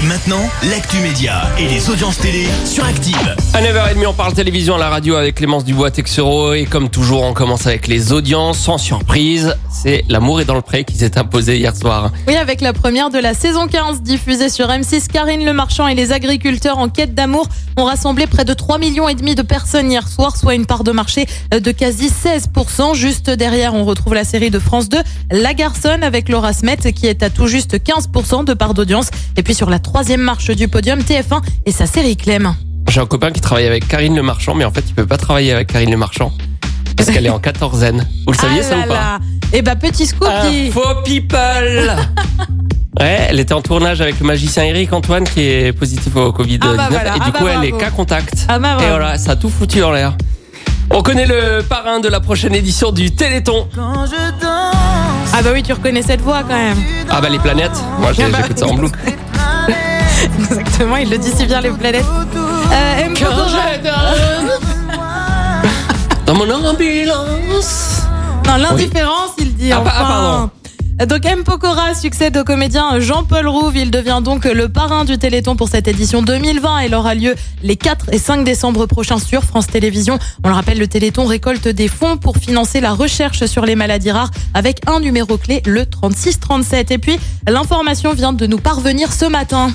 Et 0.00 0.06
maintenant, 0.06 0.48
l'actu 0.70 0.98
média 0.98 1.42
et 1.58 1.66
les 1.66 1.90
audiences 1.90 2.18
télé 2.18 2.46
sur 2.64 2.84
Active. 2.84 3.34
À 3.52 3.60
9h30, 3.60 4.06
on 4.06 4.12
parle 4.12 4.32
télévision 4.32 4.76
à 4.76 4.78
la 4.78 4.88
radio 4.90 5.16
avec 5.16 5.34
Clémence 5.34 5.64
Dubois 5.64 5.90
Texero 5.90 6.52
et 6.52 6.66
comme 6.66 6.88
toujours, 6.88 7.24
on 7.24 7.32
commence 7.34 7.66
avec 7.66 7.88
les 7.88 8.12
audiences 8.12 8.58
sans 8.58 8.78
surprise. 8.78 9.56
C'est 9.70 10.04
L'amour 10.08 10.40
est 10.40 10.44
dans 10.44 10.54
le 10.54 10.62
pré 10.62 10.84
qui 10.84 10.94
s'est 10.94 11.18
imposé 11.18 11.56
hier 11.58 11.74
soir. 11.74 12.12
Oui, 12.28 12.36
avec 12.36 12.60
la 12.60 12.72
première 12.72 13.10
de 13.10 13.18
la 13.18 13.34
saison 13.34 13.66
15 13.66 14.02
diffusée 14.02 14.50
sur 14.50 14.68
M6, 14.68 15.08
Karine 15.08 15.44
Le 15.44 15.52
Marchand 15.52 15.88
et 15.88 15.96
les 15.96 16.12
agriculteurs 16.12 16.78
en 16.78 16.88
quête 16.88 17.14
d'amour 17.14 17.48
ont 17.76 17.84
rassemblé 17.84 18.28
près 18.28 18.44
de 18.44 18.54
3 18.54 18.78
millions 18.78 19.08
et 19.08 19.14
demi 19.14 19.34
de 19.34 19.42
personnes 19.42 19.90
hier 19.90 20.06
soir, 20.06 20.36
soit 20.36 20.54
une 20.54 20.66
part 20.66 20.84
de 20.84 20.92
marché 20.92 21.26
de 21.50 21.72
quasi 21.72 22.08
16%. 22.08 22.94
Juste 22.94 23.30
derrière, 23.30 23.74
on 23.74 23.84
retrouve 23.84 24.14
la 24.14 24.24
série 24.24 24.50
de 24.50 24.60
France 24.60 24.88
2, 24.88 24.98
La 25.32 25.54
Garçonne 25.54 26.04
avec 26.04 26.28
Laura 26.28 26.52
Smet 26.52 26.76
qui 26.94 27.06
est 27.06 27.24
à 27.24 27.30
tout 27.30 27.48
juste 27.48 27.78
15% 27.78 28.44
de 28.44 28.54
part 28.54 28.74
d'audience. 28.74 29.10
Et 29.36 29.42
puis 29.42 29.54
sur 29.54 29.70
la 29.70 29.80
troisième 29.88 30.20
marche 30.20 30.50
du 30.50 30.68
podium, 30.68 31.00
TF1 31.00 31.40
et 31.64 31.72
sa 31.72 31.86
série 31.86 32.16
Clem. 32.16 32.54
J'ai 32.90 33.00
un 33.00 33.06
copain 33.06 33.30
qui 33.30 33.40
travaille 33.40 33.66
avec 33.66 33.88
Karine 33.88 34.14
Le 34.14 34.22
Marchand, 34.22 34.54
mais 34.54 34.64
en 34.66 34.70
fait, 34.70 34.84
il 34.86 34.94
peut 34.94 35.06
pas 35.06 35.16
travailler 35.16 35.52
avec 35.52 35.68
Karine 35.68 35.90
Le 35.90 35.96
Marchand. 35.96 36.30
Parce 36.96 37.10
qu'elle 37.10 37.24
est 37.26 37.30
en 37.30 37.38
quatorzaine. 37.38 38.06
Vous 38.26 38.32
le 38.32 38.38
saviez 38.38 38.60
Ah 38.60 38.64
ça 38.64 38.76
là 38.76 38.84
ou 38.84 38.88
pas? 38.88 39.18
Eh 39.54 39.62
ben 39.62 39.76
petit 39.76 40.06
scoop. 40.06 40.28
Info 40.28 40.82
people 41.04 41.96
Ouais, 43.00 43.28
elle 43.30 43.40
était 43.40 43.54
en 43.54 43.62
tournage 43.62 44.00
avec 44.02 44.18
le 44.20 44.26
magicien 44.26 44.64
Eric 44.64 44.92
Antoine 44.92 45.24
qui 45.24 45.40
est 45.42 45.72
positif 45.72 46.14
au 46.16 46.32
Covid-19 46.32 46.58
Ah 46.62 46.74
bah 46.76 46.86
voilà. 46.90 47.16
et 47.16 47.18
du 47.20 47.26
Ah 47.26 47.30
coup 47.38 47.44
bah 47.44 47.50
elle 47.62 47.68
est 47.68 47.72
cas 47.78 47.90
contact. 47.90 48.46
Ah 48.48 48.58
bah 48.58 48.76
et 48.80 48.88
voilà, 48.88 49.16
ça 49.16 49.32
a 49.32 49.36
tout 49.36 49.48
foutu 49.48 49.82
en 49.82 49.92
l'air. 49.92 50.14
On 50.90 51.02
connaît 51.02 51.26
le 51.26 51.62
parrain 51.62 52.00
de 52.00 52.08
la 52.08 52.18
prochaine 52.20 52.54
édition 52.54 52.90
du 52.92 53.10
Téléthon. 53.14 53.68
Ah 53.78 55.42
bah 55.42 55.50
oui, 55.52 55.62
tu 55.62 55.72
reconnais 55.72 56.02
cette 56.02 56.20
voix 56.22 56.42
quand 56.42 56.56
même. 56.56 56.78
Ah 57.08 57.20
bah 57.20 57.28
les 57.28 57.38
planètes. 57.38 57.78
Moi 58.00 58.12
j'ai- 58.12 58.24
Ah 58.24 58.28
bah 58.32 58.38
j'écoute 58.42 58.58
ça 58.58 58.66
en 58.66 58.74
boucle. 58.74 58.98
Exactement, 60.38 60.96
il 60.96 61.10
le 61.10 61.18
dit 61.18 61.30
si 61.30 61.46
bien 61.46 61.60
les 61.60 61.70
planètes. 61.70 62.04
Euh, 62.72 63.00
M. 63.00 63.14
Dans 66.26 66.34
mon 66.34 66.50
ambulance. 66.50 68.02
Non, 68.46 68.56
l'indifférence, 68.56 69.30
il 69.38 69.54
dit 69.54 69.72
Ah, 69.72 69.80
enfin. 69.80 69.90
ah, 69.94 70.04
pardon. 70.08 70.50
Donc 71.06 71.24
M. 71.24 71.44
Pokora 71.44 71.94
succède 71.94 72.36
au 72.36 72.42
comédien 72.42 72.98
Jean-Paul 72.98 73.46
Rouve. 73.46 73.76
Il 73.76 73.92
devient 73.92 74.20
donc 74.22 74.44
le 74.46 74.68
parrain 74.68 75.04
du 75.04 75.16
Téléthon 75.16 75.54
pour 75.54 75.68
cette 75.68 75.86
édition 75.86 76.22
2020. 76.22 76.80
Elle 76.80 76.94
aura 76.94 77.14
lieu 77.14 77.36
les 77.62 77.76
4 77.76 78.06
et 78.12 78.18
5 78.18 78.42
décembre 78.42 78.86
prochains 78.86 79.20
sur 79.20 79.44
France 79.44 79.68
Télévisions. 79.68 80.18
On 80.42 80.48
le 80.48 80.54
rappelle, 80.54 80.78
le 80.78 80.88
Téléthon 80.88 81.24
récolte 81.24 81.68
des 81.68 81.86
fonds 81.86 82.16
pour 82.16 82.36
financer 82.36 82.80
la 82.80 82.92
recherche 82.94 83.46
sur 83.46 83.64
les 83.64 83.76
maladies 83.76 84.10
rares 84.10 84.32
avec 84.54 84.80
un 84.88 84.98
numéro 84.98 85.36
clé, 85.38 85.62
le 85.66 85.86
3637. 85.86 86.90
Et 86.90 86.98
puis, 86.98 87.20
l'information 87.46 88.12
vient 88.12 88.32
de 88.32 88.46
nous 88.46 88.58
parvenir 88.58 89.12
ce 89.12 89.26
matin. 89.26 89.70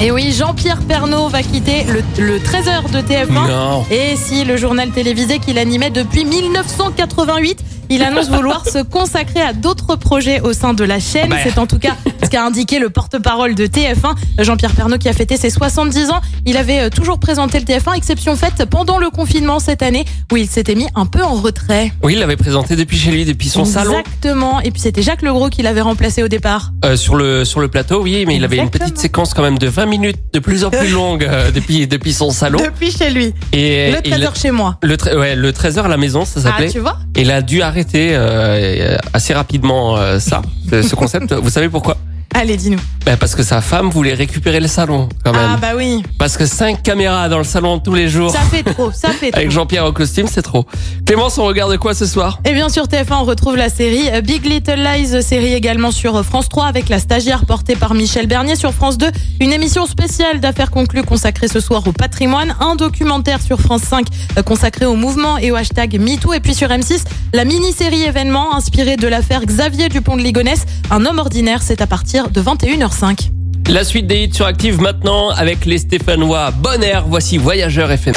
Et 0.00 0.10
oui, 0.10 0.32
Jean-Pierre 0.32 0.80
Pernaud 0.80 1.28
va 1.28 1.42
quitter 1.42 1.84
le, 1.84 2.02
le 2.24 2.38
13h 2.38 2.90
de 2.92 2.98
TF1. 3.00 3.48
Non. 3.48 3.84
Et 3.90 4.16
si 4.16 4.44
le 4.44 4.56
journal 4.56 4.90
télévisé 4.90 5.38
qu'il 5.38 5.58
animait 5.58 5.90
depuis 5.90 6.24
1988, 6.24 7.64
il 7.90 8.02
annonce 8.02 8.28
vouloir 8.28 8.64
se 8.68 8.82
consacrer 8.82 9.40
à 9.40 9.52
d'autres 9.52 9.96
projets 9.96 10.40
au 10.40 10.52
sein 10.52 10.74
de 10.74 10.84
la 10.84 11.00
chaîne. 11.00 11.28
Bah. 11.30 11.36
C'est 11.42 11.58
en 11.58 11.66
tout 11.66 11.78
cas 11.78 11.96
ce 12.22 12.28
qu'a 12.28 12.44
indiqué 12.44 12.78
le 12.78 12.90
porte-parole 12.90 13.54
de 13.54 13.66
TF1, 13.66 14.14
Jean-Pierre 14.40 14.72
Pernaud, 14.72 14.98
qui 14.98 15.08
a 15.08 15.12
fêté 15.12 15.36
ses 15.36 15.50
70 15.50 16.10
ans. 16.10 16.20
Il 16.46 16.56
avait 16.56 16.80
euh, 16.80 16.88
toujours 16.90 17.18
présenté 17.18 17.58
le 17.58 17.64
TF1, 17.64 17.96
exception 17.96 18.36
faite 18.36 18.64
pendant 18.70 18.98
le 18.98 19.10
confinement 19.10 19.58
cette 19.60 19.82
année, 19.82 20.04
où 20.32 20.36
il 20.36 20.46
s'était 20.48 20.74
mis 20.74 20.86
un 20.94 21.06
peu 21.06 21.22
en 21.22 21.34
retrait. 21.34 21.92
Oui, 22.02 22.14
il 22.14 22.18
l'avait 22.20 22.36
présenté 22.36 22.76
depuis 22.76 22.98
chez 22.98 23.10
lui, 23.10 23.24
depuis 23.24 23.48
son 23.48 23.64
salon. 23.64 23.98
Exactement. 23.98 24.60
Et 24.60 24.70
puis 24.70 24.80
c'était 24.80 25.02
Jacques 25.02 25.22
Legros 25.22 25.48
qui 25.48 25.62
l'avait 25.62 25.80
remplacé 25.80 26.22
au 26.22 26.28
départ. 26.28 26.72
Euh, 26.84 26.96
sur 26.96 27.14
le 27.16 27.44
sur 27.44 27.60
le 27.60 27.68
plateau, 27.68 28.02
oui, 28.02 28.24
mais 28.26 28.36
il 28.36 28.44
avait 28.44 28.58
une 28.58 28.70
petite 28.70 28.98
séquence 28.98 29.32
quand 29.34 29.42
même 29.42 29.58
de 29.58 29.66
20 29.66 29.86
minutes, 29.86 30.18
de 30.32 30.38
plus 30.38 30.64
en 30.64 30.70
plus 30.70 30.90
longue 30.90 31.24
euh, 31.24 31.50
depuis 31.54 31.86
depuis 31.86 32.12
son 32.12 32.30
salon. 32.30 32.58
Depuis 32.62 32.90
chez 32.90 33.10
lui. 33.10 33.32
Et 33.52 33.90
Le 33.92 34.06
et 34.06 34.10
13h 34.10 34.38
chez 34.40 34.50
moi. 34.50 34.76
le, 34.82 34.96
ouais, 35.18 35.34
le 35.36 35.52
13h 35.52 35.82
à 35.82 35.88
la 35.88 35.96
maison, 35.96 36.24
ça 36.24 36.40
Ah, 36.40 36.42
s'appelait. 36.42 36.70
tu 36.70 36.80
vois? 36.80 36.98
Il 37.16 37.30
a 37.30 37.42
dû 37.42 37.62
arrêter 37.62 37.77
euh, 37.96 38.96
assez 39.12 39.34
rapidement 39.34 39.96
euh, 39.96 40.18
ça, 40.18 40.42
ce 40.70 40.94
concept. 40.94 41.32
Vous 41.32 41.50
savez 41.50 41.68
pourquoi? 41.68 41.96
Allez, 42.34 42.56
dis-nous. 42.56 42.78
Ben, 43.06 43.16
Parce 43.16 43.34
que 43.34 43.42
sa 43.42 43.60
femme 43.62 43.88
voulait 43.88 44.12
récupérer 44.14 44.60
le 44.60 44.68
salon 44.68 45.08
quand 45.24 45.32
même. 45.32 45.50
Ah 45.54 45.56
bah 45.56 45.70
oui. 45.74 46.02
Parce 46.18 46.36
que 46.36 46.44
cinq 46.44 46.82
caméras 46.82 47.28
dans 47.30 47.38
le 47.38 47.44
salon 47.44 47.78
tous 47.78 47.94
les 47.94 48.08
jours 48.08 48.30
Ça 48.30 48.40
fait 48.40 48.62
trop, 48.62 48.92
ça 48.92 49.08
fait 49.10 49.30
trop. 49.32 49.38
avec 49.38 49.50
Jean-Pierre 49.50 49.86
au 49.86 49.92
costume, 49.92 50.26
c'est 50.30 50.42
trop. 50.42 50.66
Clémence, 51.06 51.38
on 51.38 51.44
regarde 51.46 51.74
quoi 51.78 51.94
ce 51.94 52.04
soir? 52.04 52.38
Et 52.44 52.52
bien 52.52 52.68
sur 52.68 52.84
TF1, 52.84 53.14
on 53.20 53.24
retrouve 53.24 53.56
la 53.56 53.70
série 53.70 54.10
euh, 54.12 54.20
Big 54.20 54.44
Little 54.44 54.74
Lies, 54.78 55.22
série 55.22 55.54
également 55.54 55.90
sur 55.90 56.16
euh, 56.16 56.22
France 56.22 56.48
3 56.50 56.66
avec 56.66 56.90
la 56.90 56.98
stagiaire 56.98 57.46
portée 57.46 57.76
par 57.76 57.94
Michel 57.94 58.26
Bernier. 58.26 58.56
Sur 58.56 58.74
France 58.74 58.98
2, 58.98 59.06
une 59.40 59.52
émission 59.52 59.86
spéciale 59.86 60.38
d'affaires 60.40 60.70
conclues 60.70 61.02
consacrée 61.02 61.48
ce 61.48 61.60
soir 61.60 61.82
au 61.88 61.92
patrimoine. 61.92 62.54
Un 62.60 62.76
documentaire 62.76 63.40
sur 63.40 63.58
France 63.58 63.82
5 63.82 64.06
euh, 64.36 64.42
consacré 64.42 64.84
au 64.84 64.94
mouvement 64.96 65.38
et 65.38 65.50
au 65.50 65.56
hashtag 65.56 65.98
MeToo. 65.98 66.34
Et 66.34 66.40
puis 66.40 66.54
sur 66.54 66.68
M6, 66.68 67.04
la 67.32 67.46
mini-série 67.46 68.02
événement 68.02 68.54
inspirée 68.54 68.96
de 68.96 69.08
l'affaire 69.08 69.44
Xavier 69.46 69.88
Dupont 69.88 70.16
de 70.16 70.22
Ligonnès. 70.22 70.66
Un 70.90 71.06
homme 71.06 71.18
ordinaire, 71.18 71.62
c'est 71.62 71.80
à 71.80 71.86
partir 71.86 72.17
de 72.26 72.42
21h05. 72.42 73.30
La 73.68 73.84
suite 73.84 74.08
des 74.08 74.24
hits 74.24 74.34
sur 74.34 74.46
Active 74.46 74.80
maintenant 74.80 75.30
avec 75.30 75.64
les 75.66 75.78
Stéphanois. 75.78 76.50
Bon 76.50 76.82
air, 76.82 77.04
voici 77.06 77.38
Voyageur 77.38 77.90
FM. 77.92 78.14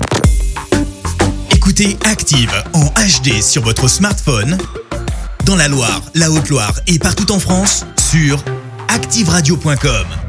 Écoutez 1.53 1.97
Active 2.05 2.51
en 2.73 2.85
HD 2.85 3.41
sur 3.41 3.61
votre 3.61 3.87
smartphone, 3.87 4.57
dans 5.45 5.55
la 5.55 5.67
Loire, 5.67 6.01
la 6.15 6.31
Haute-Loire 6.31 6.73
et 6.87 6.97
partout 6.97 7.31
en 7.31 7.39
France, 7.39 7.85
sur 7.99 8.43
activeradio.com. 8.87 10.20